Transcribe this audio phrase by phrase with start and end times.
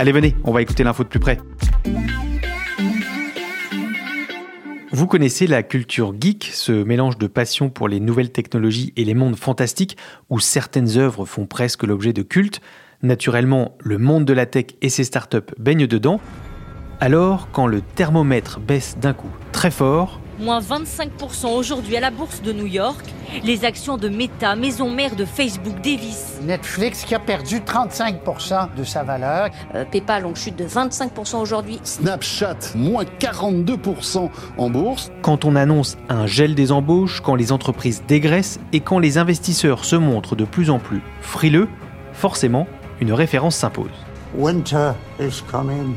[0.00, 1.38] Allez, venez, on va écouter l'info de plus près.
[4.92, 9.12] Vous connaissez la culture geek, ce mélange de passion pour les nouvelles technologies et les
[9.12, 9.98] mondes fantastiques
[10.30, 12.62] où certaines œuvres font presque l'objet de culte.
[13.02, 16.18] Naturellement, le monde de la tech et ses startups baignent dedans.
[16.98, 22.42] Alors, quand le thermomètre baisse d'un coup très fort, moins 25% aujourd'hui à la bourse
[22.42, 23.04] de New York.
[23.44, 26.40] Les actions de Meta, maison mère de Facebook, dévissent.
[26.42, 29.50] Netflix qui a perdu 35% de sa valeur.
[29.74, 31.78] Euh, PayPal en chute de 25% aujourd'hui.
[31.84, 35.12] Snapchat, moins 42% en bourse.
[35.22, 39.84] Quand on annonce un gel des embauches, quand les entreprises dégraissent et quand les investisseurs
[39.84, 41.68] se montrent de plus en plus frileux,
[42.12, 42.66] forcément,
[43.00, 43.90] une référence s'impose.
[44.34, 45.94] Winter is coming.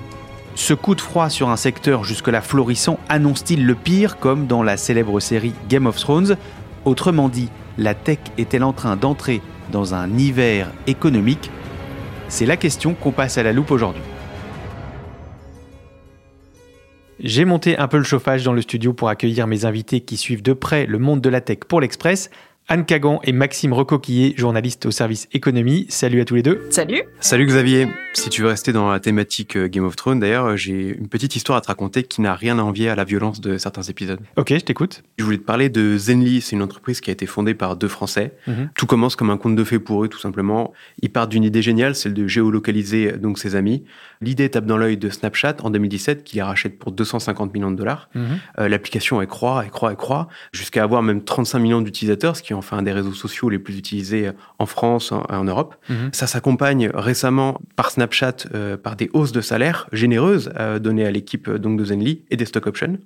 [0.56, 4.78] Ce coup de froid sur un secteur jusque-là florissant annonce-t-il le pire comme dans la
[4.78, 6.38] célèbre série Game of Thrones?
[6.86, 11.50] Autrement dit, la tech est-elle en train d'entrer dans un hiver économique?
[12.28, 14.04] C'est la question qu'on passe à la loupe aujourd'hui.
[17.20, 20.44] J'ai monté un peu le chauffage dans le studio pour accueillir mes invités qui suivent
[20.44, 22.30] de près le monde de la tech pour l'Express.
[22.70, 25.86] Anne Cagan et Maxime Recoquillé, journalistes au service économie.
[25.90, 26.62] Salut à tous les deux.
[26.70, 27.04] Salut.
[27.20, 27.88] Salut Xavier.
[28.14, 31.10] Si tu veux rester dans la thématique euh, Game of Thrones, d'ailleurs, euh, j'ai une
[31.10, 33.82] petite histoire à te raconter qui n'a rien à envier à la violence de certains
[33.82, 34.20] épisodes.
[34.38, 35.04] Ok, je t'écoute.
[35.18, 36.40] Je voulais te parler de Zenly.
[36.40, 38.34] C'est une entreprise qui a été fondée par deux Français.
[38.48, 38.70] Mhm.
[38.76, 40.74] Tout commence comme un conte de fées pour eux, tout simplement.
[41.02, 43.84] Ils partent d'une idée géniale, celle de géolocaliser euh, donc ses amis.
[44.22, 47.76] L'idée tape dans l'œil de Snapchat en 2017, qui les rachète pour 250 millions de
[47.76, 48.10] dollars.
[48.16, 48.24] Mhm.
[48.60, 52.44] Euh, L'application elle croît, elle croît, elle croît, jusqu'à avoir même 35 millions d'utilisateurs, ce
[52.44, 55.76] qui en fait un des réseaux sociaux les plus utilisés en France, en, en Europe.
[55.90, 56.10] Mhm.
[56.12, 61.12] Ça s'accompagne récemment par Snapchat euh, par des hausses de salaire généreuses euh, données à
[61.12, 62.98] l'équipe euh, donc de Zenly et des stock options.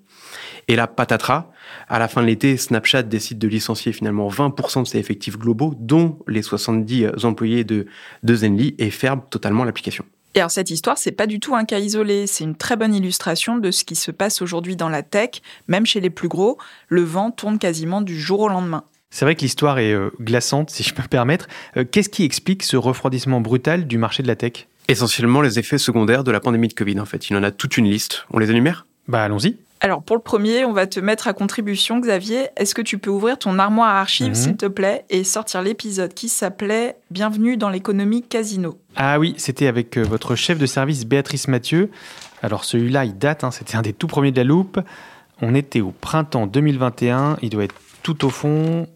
[0.67, 1.51] Et là, patatras,
[1.87, 5.73] à la fin de l'été, Snapchat décide de licencier finalement 20% de ses effectifs globaux,
[5.79, 7.85] dont les 70 employés de,
[8.23, 10.03] de Zenly, et ferme totalement l'application.
[10.35, 12.93] Et alors cette histoire, c'est pas du tout un cas isolé, c'est une très bonne
[12.93, 16.57] illustration de ce qui se passe aujourd'hui dans la tech, même chez les plus gros,
[16.89, 18.83] le vent tourne quasiment du jour au lendemain.
[19.09, 21.47] C'est vrai que l'histoire est euh, glaçante, si je peux me permettre.
[21.77, 24.67] Euh, Qu'est-ce qui explique ce refroidissement brutal du marché de la tech?
[24.89, 27.29] Essentiellement les effets secondaires de la pandémie de Covid, en fait.
[27.29, 28.25] Il en a toute une liste.
[28.31, 28.85] On les énumère?
[29.07, 29.57] Bah allons-y.
[29.79, 32.47] Alors pour le premier, on va te mettre à contribution, Xavier.
[32.57, 34.35] Est-ce que tu peux ouvrir ton armoire à archives, Mhm.
[34.35, 39.67] s'il te plaît, et sortir l'épisode qui s'appelait Bienvenue dans l'économie casino Ah oui, c'était
[39.67, 41.91] avec euh, votre chef de service Béatrice Mathieu.
[42.41, 44.79] Alors celui-là, il date, hein, c'était un des tout premiers de la loupe.
[45.41, 48.87] On était au printemps 2021, il doit être tout au fond,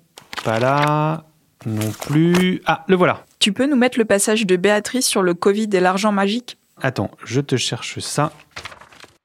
[0.43, 1.25] pas là,
[1.65, 2.61] non plus.
[2.65, 3.23] Ah, le voilà.
[3.39, 6.57] Tu peux nous mettre le passage de Béatrice sur le Covid et l'argent magique?
[6.81, 8.31] Attends, je te cherche ça.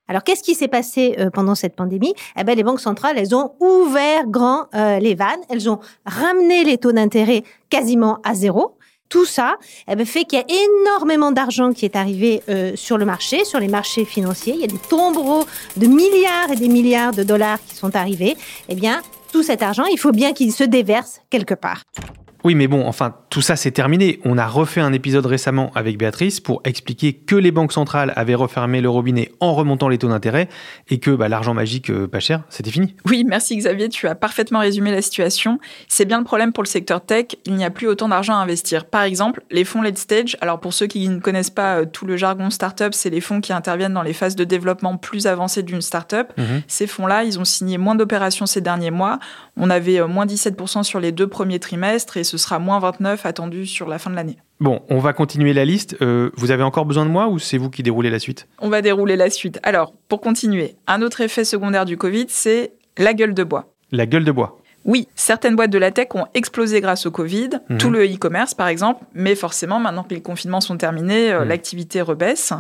[0.09, 2.15] Alors, qu'est-ce qui s'est passé euh, pendant cette pandémie?
[2.39, 6.65] Eh ben, les banques centrales, elles ont ouvert grand euh, les vannes, elles ont ramené
[6.65, 8.77] les taux d'intérêt quasiment à zéro.
[9.09, 9.57] Tout ça
[9.89, 13.45] eh ben, fait qu'il y a énormément d'argent qui est arrivé euh, sur le marché,
[13.45, 14.55] sur les marchés financiers.
[14.55, 15.45] Il y a des tombereaux
[15.77, 18.37] de milliards et des milliards de dollars qui sont arrivés.
[18.69, 19.03] Eh bien,
[19.37, 21.83] tout cet argent, il faut bien qu'il se déverse quelque part.
[22.47, 24.21] Oui, mais bon, enfin, tout ça c'est terminé.
[24.25, 28.37] On a refait un épisode récemment avec Béatrice pour expliquer que les banques centrales avaient
[28.37, 30.49] refermé le robinet en remontant les taux d'intérêt
[30.89, 32.95] et que bah, l'argent magique euh, pas cher, c'était fini.
[33.05, 35.59] Oui, merci Xavier, tu as parfaitement résumé la situation.
[35.89, 38.37] C'est bien le problème pour le secteur tech, il n'y a plus autant d'argent à
[38.37, 38.85] investir.
[38.85, 42.07] Par exemple, les fonds late stage, alors pour ceux qui ne connaissent pas euh, tout
[42.07, 45.65] le jargon startup, c'est les fonds qui interviennent dans les phases de développement plus avancées
[45.65, 46.29] d'une startup.
[46.37, 46.63] Mhm.
[46.69, 49.19] Ces fonds-là, ils ont signé moins d'opérations ces derniers mois.
[49.57, 53.27] On avait euh, moins 17% sur les deux premiers trimestres et ce sera moins 29%
[53.27, 54.37] attendu sur la fin de l'année.
[54.61, 55.97] Bon, on va continuer la liste.
[56.01, 58.49] Euh, vous avez encore besoin de moi ou c'est vous qui déroulez la suite?
[58.59, 59.61] On va dérouler la suite.
[59.63, 63.73] Alors, pour continuer, un autre effet secondaire du Covid, c'est la gueule de bois.
[63.93, 64.59] La gueule de bois.
[64.87, 67.79] Oui, certaines boîtes de la tech ont explosé grâce au Covid, Mhm.
[67.79, 71.49] tout le e-commerce par exemple, mais forcément maintenant que les confinements sont terminés, euh, Mhm.
[71.49, 72.53] l'activité rebaisse.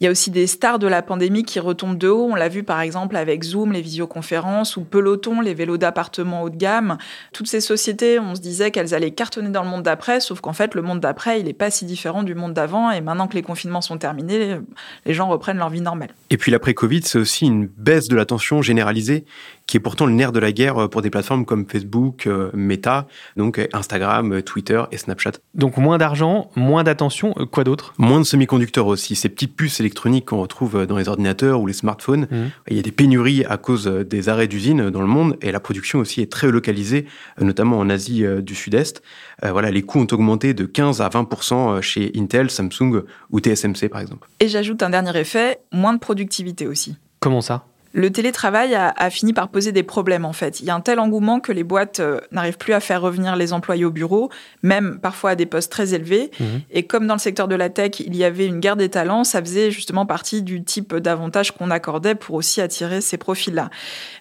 [0.00, 2.48] Il y a aussi des stars de la pandémie qui retombent de haut, on l'a
[2.48, 6.98] vu par exemple avec Zoom, les visioconférences, ou Peloton, les vélos d'appartement haut de gamme.
[7.32, 10.52] Toutes ces sociétés, on se disait qu'elles allaient cartonner dans le monde d'après, sauf qu'en
[10.52, 13.34] fait le monde d'après, il n'est pas si différent du monde d'avant, et maintenant que
[13.34, 14.56] les confinements sont terminés,
[15.04, 16.10] les gens reprennent leur vie normale.
[16.30, 19.24] Et puis l'après-Covid, c'est aussi une baisse de l'attention généralisée
[19.66, 23.06] qui est pourtant le nerf de la guerre pour des plateformes comme Facebook, euh, Meta,
[23.36, 25.32] donc euh, Instagram, euh, Twitter et Snapchat.
[25.54, 27.94] Donc moins d'argent, moins d'attention, euh, quoi d'autre?
[27.98, 31.72] Moins de semi-conducteurs aussi, ces petites puces électroniques qu'on retrouve dans les ordinateurs ou les
[31.72, 32.26] smartphones.
[32.30, 32.50] Mhm.
[32.68, 35.60] Il y a des pénuries à cause des arrêts d'usines dans le monde et la
[35.60, 37.06] production aussi est très localisée,
[37.40, 39.02] euh, notamment en Asie euh, du Sud-Est.
[39.44, 43.88] Euh, Voilà, les coûts ont augmenté de 15 à 20% chez Intel, Samsung ou TSMC
[43.90, 44.28] par exemple.
[44.40, 46.96] Et j'ajoute un dernier effet, moins de productivité aussi.
[47.20, 47.66] Comment ça?
[47.92, 50.60] Le télétravail a, a fini par poser des problèmes en fait.
[50.60, 53.36] Il y a un tel engouement que les boîtes euh, n'arrivent plus à faire revenir
[53.36, 54.30] les employés au bureau,
[54.62, 56.30] même parfois à des postes très élevés.
[56.40, 56.46] Mhm.
[56.70, 59.24] Et comme dans le secteur de la tech, il y avait une guerre des talents,
[59.24, 63.70] ça faisait justement partie du type d'avantage qu'on accordait pour aussi attirer ces profils-là.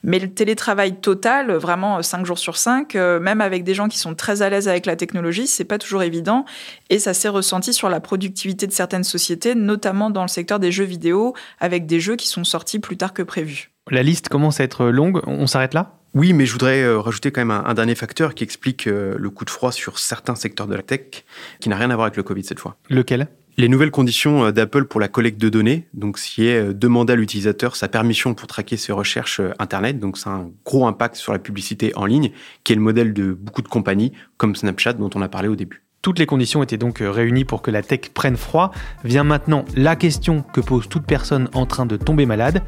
[0.04, 4.16] Mais le télétravail total, vraiment 5 jours sur 5, même avec des gens qui sont
[4.16, 6.46] très à l'aise avec la technologie, c'est pas toujours évident.
[6.90, 10.72] Et ça s'est ressenti sur la productivité de certaines sociétés, notamment dans le secteur des
[10.72, 13.61] jeux vidéo, avec des jeux qui sont sortis plus tard que prévu.
[13.90, 15.98] La liste commence à être longue, on s'arrête là?
[16.14, 19.16] Oui, mais je voudrais euh, rajouter quand même un, un dernier facteur qui explique euh,
[19.18, 21.24] le coup de froid sur certains secteurs de la tech,
[21.60, 22.76] qui n'a rien à voir avec le Covid cette fois.
[22.90, 23.28] Lequel?
[23.58, 27.16] Les nouvelles conditions euh, d'Apple pour la collecte de données, donc ce est demander à
[27.16, 31.34] l'utilisateur sa permission pour traquer ses recherches Internet, donc ça a un gros impact sur
[31.34, 32.32] la publicité en ligne,
[32.64, 35.56] qui est le modèle de beaucoup de compagnies, comme Snapchat dont on a parlé au
[35.56, 35.82] début.
[36.02, 38.72] Toutes les conditions étaient donc euh, réunies pour que la tech prenne froid.
[39.04, 42.64] Vient maintenant la question que pose toute personne en train de tomber malade.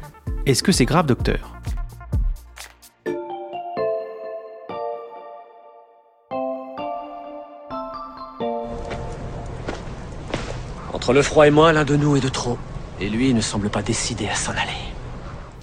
[0.46, 1.52] Est-ce que c'est grave, docteur?
[10.92, 12.56] Entre le froid et moi, l'un de nous est de trop.
[13.00, 14.60] Et lui ne semble pas décidé à s'en aller.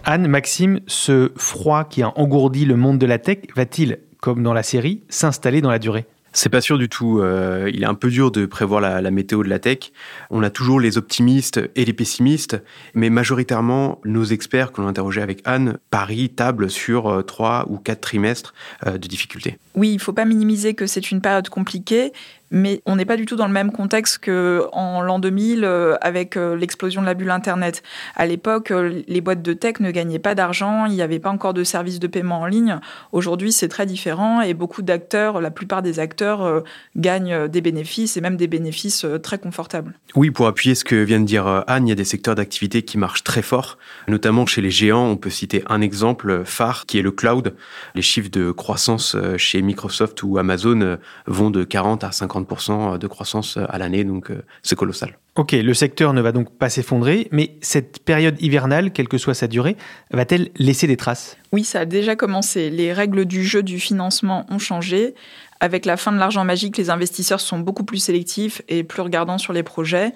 [0.04, 4.54] Anne, Maxime, ce froid qui a engourdi le monde de la tech va-t-il, comme dans
[4.54, 6.06] la série, s'installer dans la durée?
[6.34, 7.20] C'est pas sûr du tout.
[7.20, 9.92] Euh, il est un peu dur de prévoir la, météo de la tech.
[10.30, 12.62] On a toujours les optimistes et les pessimistes,
[12.94, 17.78] mais majoritairement, nos experts que l'on interrogé avec Anne parient, table sur euh, trois ou
[17.78, 18.54] quatre trimestres
[18.86, 19.58] euh, de difficultés.
[19.76, 22.14] Oui, il faut pas minimiser que c'est une période compliquée,
[22.52, 26.38] mais on n'est pas du tout dans le même contexte qu'en l'an 2000 euh, avec
[26.38, 27.82] euh, l'explosion de la bulle Internet.
[28.16, 31.30] À l'époque, euh, les boîtes de tech ne gagnaient pas d'argent, il n'y avait pas
[31.30, 32.80] encore de services de paiement en ligne.
[33.14, 36.64] Aujourd'hui, c'est très différent et beaucoup d'acteurs, la plupart des acteurs,
[36.98, 39.94] gagnent des bénéfices et même des bénéfices très confortables.
[40.16, 42.82] Oui, pour appuyer ce que vient de dire Anne, il y a des secteurs d'activité
[42.82, 43.78] qui marchent très fort,
[44.08, 45.08] notamment chez les géants.
[45.08, 47.56] On peut citer un exemple phare qui est le cloud.
[47.96, 50.98] Les chiffres de croissance chez Microsoft ou Amazon
[51.28, 55.18] vont de 40 à 50 de croissance à l'année, donc euh, c'est colossal.
[55.36, 59.34] Ok, le secteur ne va donc pas s'effondrer, mais cette période hivernale, quelle que soit
[59.34, 59.78] sa durée,
[60.12, 61.38] va-t-elle laisser des traces?
[61.54, 62.70] Oui, ça a déjà commencé.
[62.70, 65.16] Les règles du jeu du financement ont changé.
[65.62, 69.38] Avec la fin de l'argent magique, les investisseurs sont beaucoup plus sélectifs et plus regardants
[69.38, 70.12] sur les projets.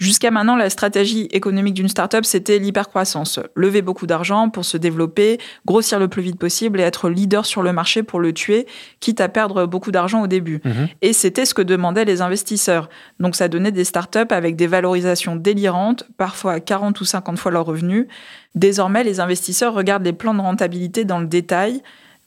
[0.00, 3.38] Jusqu'à maintenant, la stratégie économique d'une startup, c'était l'hypercroissance.
[3.54, 7.62] Lever beaucoup d'argent pour se développer, grossir le plus vite possible et être leader sur
[7.62, 8.66] le marché pour le tuer,
[9.00, 10.62] quitte à perdre beaucoup d'argent au début.
[10.64, 10.88] Mhm.
[11.02, 12.88] Et c'était ce que demandaient les investisseurs.
[13.18, 17.52] Donc ça donnait des startups avec des valorisations délirantes, parfois à 40 ou 50 fois
[17.52, 18.06] leurs revenus.
[18.54, 21.82] Désormais, les investisseurs regardent les plans de rentabilité dans le détail.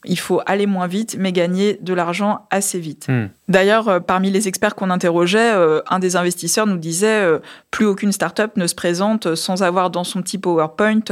[0.05, 3.07] Il faut aller moins vite, mais gagner de l'argent assez vite.
[3.09, 3.27] Hmm.
[3.47, 7.39] D'ailleurs, euh, parmi les experts qu'on interrogeait, euh, un des investisseurs nous disait euh,
[7.71, 11.03] plus aucune startup ne se présente sans avoir dans son petit PowerPoint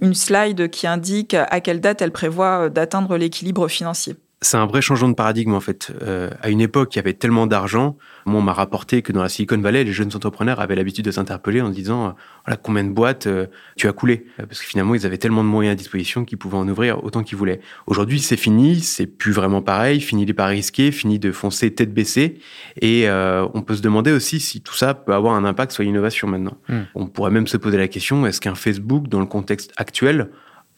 [0.00, 4.16] une slide qui indique à quelle date elle prévoit d'atteindre l'équilibre financier.
[4.40, 5.92] C'est un vrai changement de paradigme en fait.
[6.00, 7.96] Euh, à une époque, il y avait tellement d'argent.
[8.24, 11.10] Moi, on m'a rapporté que dans la Silicon Valley, les jeunes entrepreneurs avaient l'habitude de
[11.10, 12.10] s'interpeller en se disant euh,
[12.46, 14.26] voilà combien de boîtes euh, tu as coulé?
[14.36, 17.24] Parce que finalement ils avaient tellement de moyens à disposition qu'ils pouvaient en ouvrir autant
[17.24, 17.60] qu'ils voulaient.
[17.88, 20.00] Aujourd'hui, c'est fini, c'est plus vraiment pareil.
[20.00, 22.38] Fini les paris risqués, fini de foncer tête baissée.
[22.80, 25.82] Et euh, on peut se demander aussi si tout ça peut avoir un impact sur
[25.82, 26.56] l'innovation maintenant.
[26.68, 26.80] Mm.
[26.94, 30.30] On pourrait même se poser la question est-ce qu'un Facebook, dans le contexte actuel,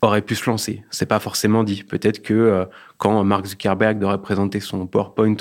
[0.02, 0.83] aurait pu se lancer.
[0.90, 1.83] C'est pas forcément dit.
[1.83, 2.64] Peut-être que euh,
[2.97, 5.37] quand Mark Zuckerberg devrait présenter son PowerPoint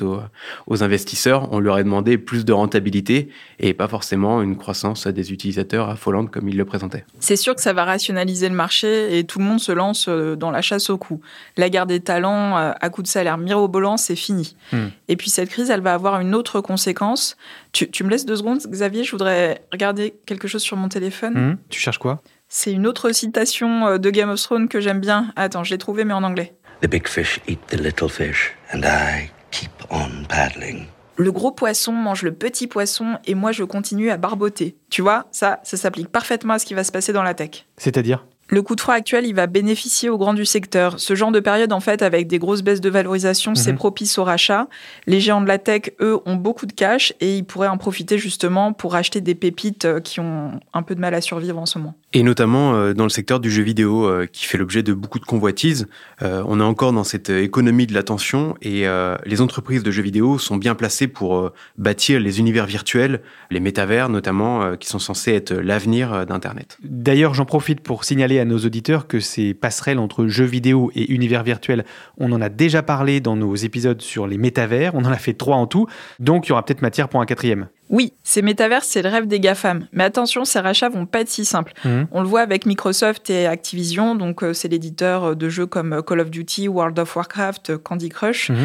[0.68, 5.34] aux, investisseurs, on lui aurait demandé plus de rentabilité et pas forcément une croissance des
[5.34, 7.06] utilisateurs affolante comme il le présentait.
[7.20, 10.36] C'est sûr que ça va rationaliser le marché et tout le monde se lance euh,
[10.36, 11.22] dans la chasse au coût.
[11.58, 14.56] La guerre des talents euh, à coût de salaire mirobolant, c'est fini.
[14.72, 14.88] Hmm.
[15.08, 17.38] Et puis cette crise, elle va avoir une autre conséquence.
[17.72, 21.34] Tu, me laisses deux secondes, Xavier Je voudrais regarder quelque chose sur mon téléphone.
[21.34, 21.58] Hmm.
[21.70, 22.22] Tu cherches quoi?
[22.50, 25.32] C'est une autre citation euh, de Game of Thrones que j'aime bien.
[25.36, 26.56] Attends, je l'ai trouvé mais en anglais.
[26.82, 30.88] The big fish eat the little fish and I keep on paddling.
[31.16, 34.78] Le gros poisson mange le petit poisson et moi je continue à barboter.
[34.90, 37.66] Tu vois, ça, ça s'applique parfaitement à ce qui va se passer dans la tech.
[37.78, 38.26] C'est-à-dire?
[38.50, 41.00] Le coup de froid actuel, il va bénéficier aux grands du secteur.
[41.00, 43.78] Ce genre de période, en fait, avec des grosses baisses de valorisation, c'est mhm.
[43.78, 44.68] propice au rachat.
[45.06, 48.18] Les géants de la tech, eux, ont beaucoup de cash et ils pourraient en profiter
[48.18, 51.68] justement pour acheter des pépites euh, qui ont un peu de mal à survivre en
[51.68, 51.94] ce moment.
[52.14, 55.20] Et notamment euh, dans le secteur du jeu vidéo, euh, qui fait l'objet de beaucoup
[55.20, 55.88] de convoitises.
[56.22, 58.86] on est encore dans cette économie de l'attention et
[59.26, 64.10] les entreprises de jeux vidéo sont bien placées pour bâtir les univers virtuels, les métavers
[64.10, 66.78] notamment, qui sont censés être l'avenir d'Internet.
[66.84, 71.12] D'ailleurs, j'en profite pour signaler à nos auditeurs que ces passerelles entre jeux vidéo et
[71.12, 71.86] univers virtuel,
[72.18, 75.34] on en a déjà parlé dans nos épisodes sur les métavers, on en a fait
[75.34, 75.88] trois en tout,
[76.20, 77.68] donc il y aura peut-être matière pour un quatrième.
[77.90, 79.88] Oui, ces métavers, c'est le rêve des GAFAM.
[79.94, 81.74] Mais attention, ces rachats vont pas être si simples.
[81.84, 82.04] Mmh.
[82.12, 86.20] On le voit avec Microsoft et Activision, donc euh, c'est l'éditeur de jeux comme Call
[86.20, 88.52] of Duty, World of Warcraft, Candy Crush.
[88.52, 88.56] Mmh.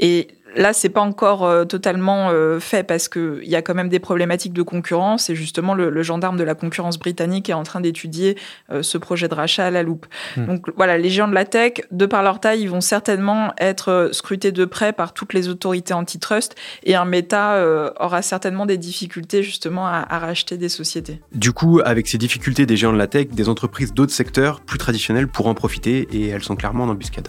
[0.00, 0.28] Et
[0.58, 4.00] Là, c'est pas encore euh, totalement euh, fait parce qu'il y a quand même des
[4.00, 8.36] problématiques de concurrence et justement le, gendarme de la concurrence britannique est en train d'étudier
[8.72, 10.06] euh, ce projet de rachat à la loupe.
[10.36, 10.46] Hmm.
[10.46, 14.10] Donc voilà, les géants de la tech, de par leur taille, ils vont certainement être
[14.10, 17.64] scrutés de près par toutes les autorités antitrust et un méta
[18.00, 21.20] aura certainement des difficultés justement à, à, racheter des sociétés.
[21.32, 24.78] Du coup, avec ces difficultés des géants de la tech, des entreprises d'autres secteurs plus
[24.78, 27.28] traditionnels pourront en profiter et elles sont clairement en embuscade.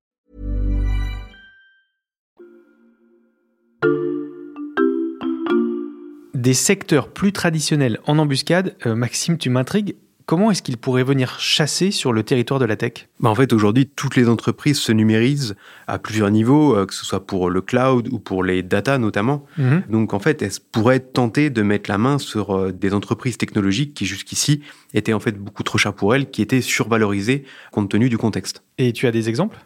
[6.41, 9.95] Des secteurs plus traditionnels en embuscade, euh, Maxime, tu m'intrigues.
[10.25, 13.09] Comment est-ce qu'ils pourraient venir chasser sur le territoire de la tech?
[13.19, 15.55] Bah En fait, aujourd'hui, toutes les entreprises se numérisent
[15.87, 19.45] à plusieurs niveaux, euh, que ce soit pour le cloud ou pour les data notamment.
[19.57, 19.83] Mhm.
[19.89, 23.93] Donc, en fait, elles pourraient tenter de mettre la main sur euh, des entreprises technologiques
[23.93, 24.61] qui, jusqu'ici,
[24.93, 28.63] étaient en fait beaucoup trop chères pour elles, qui étaient survalorisées compte tenu du contexte.
[28.77, 29.57] Et tu as des exemples?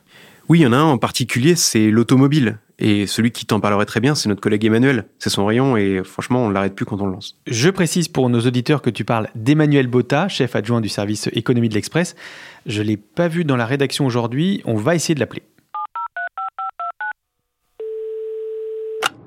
[0.50, 2.60] Oui, il y en a un en particulier, c'est l'automobile.
[2.77, 5.05] Et celui qui t'en parlerait très bien, c'est notre collègue Emmanuel.
[5.17, 7.39] C'est son rayon et franchement, on ne l'arrête plus quand on le lance.
[7.48, 11.70] Je précise pour nos auditeurs que tu parles d'Emmanuel Botta, chef adjoint du service économie
[11.70, 12.15] de l'Express.
[12.65, 14.62] Je ne l'ai pas vu dans la rédaction aujourd'hui.
[14.65, 15.44] On va essayer de l'appeler.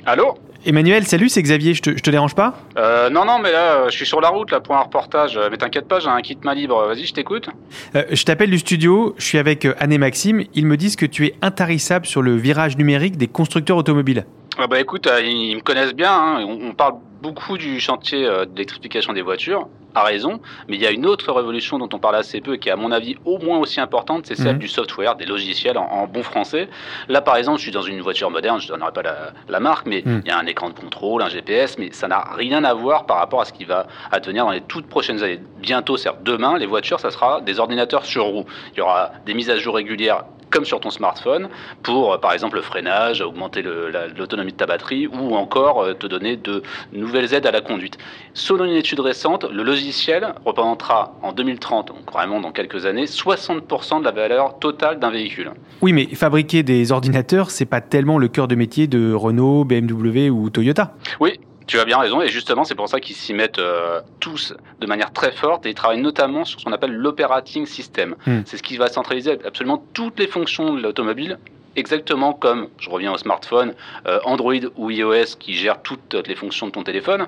[0.04, 0.34] Allô?
[0.66, 3.96] Emmanuel, salut, c'est Xavier, je te, te dérange pas euh, Non, non, mais là, je
[3.96, 5.38] suis sur la route là pour un reportage.
[5.50, 6.84] Mais t'inquiète pas, j'ai un kit main libre.
[6.86, 7.48] Vas-y, je t'écoute.
[7.94, 10.44] Euh, je t'appelle du studio, je suis avec euh, Anne et Maxime.
[10.54, 14.24] Ils me disent que tu es intarissable sur le virage numérique des constructeurs automobiles.
[14.60, 16.12] Ah bah écoute, euh, ils, me connaissent bien.
[16.12, 16.44] Hein.
[16.44, 20.40] On, parle beaucoup du chantier euh, d'électrification des voitures, à raison.
[20.66, 22.72] Mais il y a une autre révolution dont on parle assez peu et qui est
[22.72, 24.58] à mon avis au moins aussi importante, c'est celle mhm.
[24.58, 26.68] du software, des logiciels en, bon français.
[27.08, 29.02] Là par exemple, je suis dans une voiture moderne, je ne donnerai pas
[29.48, 30.22] la, marque, mais mhm.
[30.24, 33.06] il y a un écran de contrôle, un GPS, mais ça n'a rien à voir
[33.06, 35.40] par rapport à ce qui va advenir dans les toutes prochaines années.
[35.58, 38.46] Bientôt, certes, demain, les voitures, ça sera des ordinateurs sur roues.
[38.72, 41.48] Il y aura des mises à jour régulières comme sur ton smartphone,
[41.82, 46.06] pour euh, par exemple le freinage, augmenter l'autonomie de ta batterie ou encore euh, te
[46.06, 46.62] donner de
[46.92, 47.98] nouvelles aides à la conduite.
[48.34, 54.00] Selon une étude récente, le logiciel représentera en 2030, donc vraiment dans quelques années, 60%
[54.00, 55.52] de la valeur totale d'un véhicule.
[55.80, 60.30] Oui, mais fabriquer des ordinateurs, c'est pas tellement le cœur de métier de Renault, BMW
[60.30, 60.94] ou Toyota.
[61.20, 64.54] Oui, tu as bien raison, et justement, c'est pour ça qu'ils s'y mettent euh, tous
[64.80, 68.16] de manière très forte, et ils travaillent notamment sur ce qu'on appelle l'operating system.
[68.26, 68.40] Hmm.
[68.46, 71.38] C'est ce qui va centraliser absolument toutes les fonctions de l'automobile
[71.78, 73.74] exactement comme, je reviens au smartphone,
[74.06, 77.26] euh, Android ou iOS qui gèrent toutes les fonctions de ton téléphone.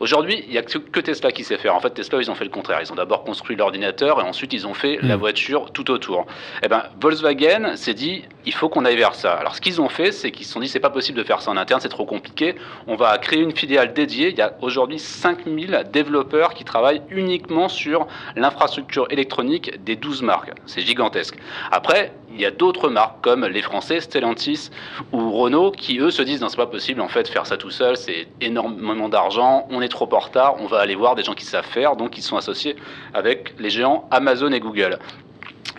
[0.00, 1.74] Aujourd'hui, il n'y a que Tesla qui sait faire.
[1.74, 2.80] En fait, Tesla, ils ont fait le contraire.
[2.82, 5.20] Ils ont d'abord construit l'ordinateur et ensuite ils ont fait la Mm.
[5.20, 6.26] voiture tout autour.
[6.62, 9.34] Eh ben, Volkswagen s'est dit, il faut qu'on aille vers ça.
[9.34, 11.42] Alors, ce qu'ils ont fait, c'est qu'ils se sont dit, c'est pas possible de faire
[11.42, 12.54] ça en interne, c'est trop compliqué.
[12.86, 14.30] On va créer une filiale dédiée.
[14.30, 20.52] Il y a aujourd'hui 5000 développeurs qui travaillent uniquement sur l'infrastructure électronique des 12 marques.
[20.66, 21.36] C'est gigantesque.
[21.70, 24.70] Après, il y a d'autres marques comme les Français, Stellantis
[25.12, 27.70] ou Renault qui eux se disent non c'est pas possible en fait faire ça tout
[27.70, 31.34] seul c'est énormément d'argent on est trop en retard on va aller voir des gens
[31.34, 32.76] qui savent faire donc ils sont associés
[33.14, 34.98] avec les géants Amazon et Google.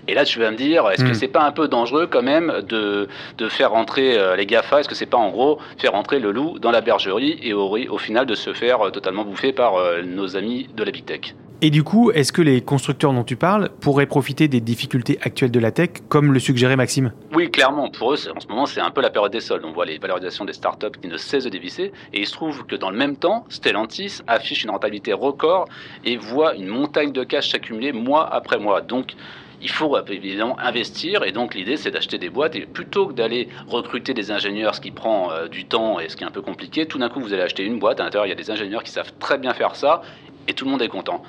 [0.08, 1.14] Et là, tu vas me dire, est-ce que Mm.
[1.14, 4.80] c'est pas un peu dangereux quand même de, de faire rentrer euh, les GAFA?
[4.80, 7.78] Est-ce que c'est pas en gros faire rentrer le loup dans la bergerie et au,
[7.78, 11.06] au final de se faire euh, totalement bouffer par euh, nos amis de la Big
[11.06, 11.36] Tech?
[11.64, 15.52] Et du coup, est-ce que les constructeurs dont tu parles pourraient profiter des difficultés actuelles
[15.52, 17.14] de la tech, comme le suggérait Maxime?
[17.36, 19.64] Oui, clairement, pour eux, en ce moment, c'est un peu la période des soldes.
[19.64, 21.92] On voit les valorisations des startups qui ne cessent de dévisser.
[22.14, 25.68] Et il se trouve que dans le même temps, Stellantis affiche une rentabilité record
[26.04, 28.82] et voit une montagne de cash s'accumuler mois après mois.
[28.82, 29.14] Donc,
[29.62, 31.24] il faut évidemment investir.
[31.24, 32.56] Et donc, l'idée, c'est d'acheter des boîtes.
[32.56, 36.16] Et plutôt que d'aller recruter des ingénieurs, ce qui prend euh, du temps et ce
[36.16, 38.00] qui est un peu compliqué, tout d'un coup, vous allez acheter une boîte.
[38.00, 40.02] À l'intérieur, il y a des ingénieurs qui savent très bien faire ça.
[40.48, 41.22] Et tout le monde est content.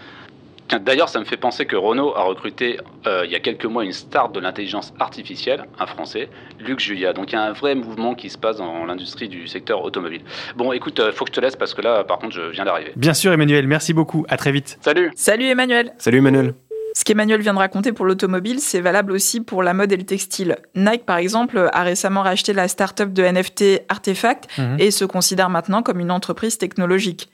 [0.81, 3.85] D'ailleurs, ça me fait penser que Renault a recruté euh, il y a quelques mois
[3.85, 6.29] une star de l'intelligence artificielle, un Français,
[6.61, 7.13] Luc Julia.
[7.13, 10.23] Donc il y a un vrai mouvement qui se passe dans l'industrie du secteur automobile.
[10.57, 12.65] Bon, écoute, euh, faut que je te laisse parce que là, par contre, je viens
[12.65, 12.93] d'arriver.
[12.97, 14.25] Bien sûr, Emmanuel, merci beaucoup.
[14.29, 14.79] À très vite.
[14.81, 16.55] Salut Salut Emmanuel Salut Emmanuel.
[16.95, 20.05] Ce qu'Emmanuel vient de raconter pour l'automobile, c'est valable aussi pour la mode et le
[20.05, 20.59] textile.
[20.75, 24.77] Nike, par exemple, a récemment racheté la start-up de NFT Artefact Mhm.
[24.79, 27.31] et se considère maintenant comme une entreprise technologique.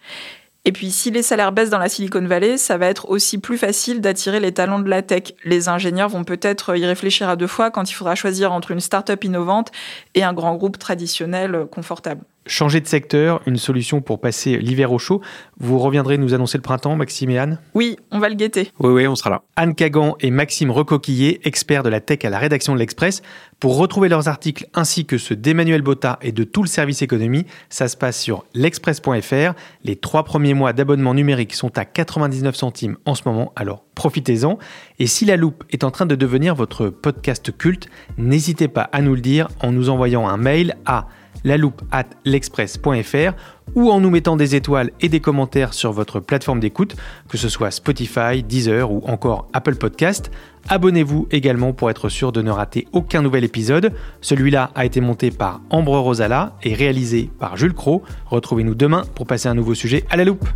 [0.68, 3.56] Et puis, si les salaires baissent dans la Silicon Valley, ça va être aussi plus
[3.56, 5.32] facile d'attirer les talents de la tech.
[5.42, 8.80] Les ingénieurs vont peut-être y réfléchir à deux fois quand il faudra choisir entre une
[8.80, 9.72] start-up innovante
[10.14, 12.20] et un grand groupe traditionnel euh, confortable.
[12.48, 15.20] Changer de secteur, une solution pour passer l'hiver au chaud.
[15.60, 17.58] Vous reviendrez nous annoncer le printemps, Maxime et Anne?
[17.74, 18.72] Oui, on va le guetter.
[18.78, 19.42] Oui, oui, on sera là.
[19.56, 23.20] Anne Cagan et Maxime Recoquillé, experts de la tech à la rédaction de l'Express.
[23.60, 27.44] Pour retrouver leurs articles ainsi que ceux d'Emmanuel Botta et de tout le service économie,
[27.68, 29.52] ça se passe sur l'express.fr.
[29.84, 34.58] Les trois premiers mois d'abonnement numérique sont à 99 centimes en ce moment, alors profitez-en.
[34.98, 39.02] Et si la loupe est en train de devenir votre podcast culte, n'hésitez pas à
[39.02, 41.08] nous le dire en nous envoyant un mail à
[41.45, 43.33] la loupe at l'express.fr
[43.75, 46.97] ou en nous mettant des étoiles et des commentaires sur votre plateforme d'écoute,
[47.28, 50.30] que ce soit Spotify, Deezer ou encore Apple Podcast.
[50.68, 53.92] Abonnez-vous également pour être sûr de ne rater aucun nouvel épisode.
[54.20, 58.03] Celui-là a été monté par Ambre Rosala et réalisé par Jules Cro.
[58.27, 60.48] Retrouvez-nous demain pour passer un nouveau sujet à la loupe.